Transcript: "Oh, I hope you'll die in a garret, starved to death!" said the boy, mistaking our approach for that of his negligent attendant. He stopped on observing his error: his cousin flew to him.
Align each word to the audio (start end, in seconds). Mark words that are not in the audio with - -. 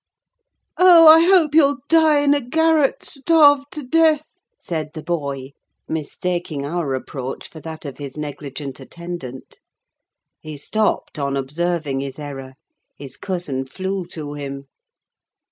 "Oh, 0.79 1.07
I 1.07 1.19
hope 1.25 1.53
you'll 1.53 1.77
die 1.87 2.21
in 2.21 2.33
a 2.33 2.41
garret, 2.41 3.05
starved 3.05 3.71
to 3.73 3.83
death!" 3.83 4.25
said 4.57 4.93
the 4.95 5.03
boy, 5.03 5.51
mistaking 5.87 6.65
our 6.65 6.95
approach 6.95 7.47
for 7.47 7.59
that 7.59 7.85
of 7.85 7.99
his 7.99 8.17
negligent 8.17 8.79
attendant. 8.79 9.59
He 10.39 10.57
stopped 10.57 11.19
on 11.19 11.37
observing 11.37 11.99
his 11.99 12.17
error: 12.17 12.55
his 12.97 13.15
cousin 13.15 13.63
flew 13.67 14.05
to 14.05 14.33
him. 14.33 14.63